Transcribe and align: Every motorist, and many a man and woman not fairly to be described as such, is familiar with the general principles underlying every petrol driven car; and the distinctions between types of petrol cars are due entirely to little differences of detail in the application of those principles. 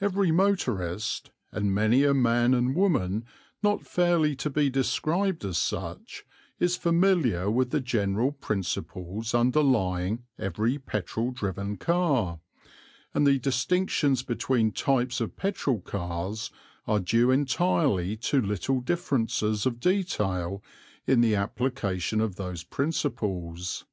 Every 0.00 0.32
motorist, 0.32 1.30
and 1.52 1.72
many 1.72 2.02
a 2.02 2.12
man 2.12 2.54
and 2.54 2.74
woman 2.74 3.24
not 3.62 3.86
fairly 3.86 4.34
to 4.34 4.50
be 4.50 4.68
described 4.68 5.44
as 5.44 5.58
such, 5.58 6.24
is 6.58 6.76
familiar 6.76 7.48
with 7.48 7.70
the 7.70 7.78
general 7.78 8.32
principles 8.32 9.32
underlying 9.32 10.24
every 10.40 10.76
petrol 10.78 11.30
driven 11.30 11.76
car; 11.76 12.40
and 13.14 13.24
the 13.28 13.38
distinctions 13.38 14.24
between 14.24 14.72
types 14.72 15.20
of 15.20 15.36
petrol 15.36 15.78
cars 15.80 16.50
are 16.88 16.98
due 16.98 17.30
entirely 17.30 18.16
to 18.16 18.40
little 18.40 18.80
differences 18.80 19.66
of 19.66 19.78
detail 19.78 20.64
in 21.06 21.20
the 21.20 21.36
application 21.36 22.20
of 22.20 22.34
those 22.34 22.64
principles. 22.64 23.84